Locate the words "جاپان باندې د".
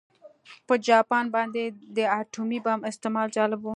0.87-1.97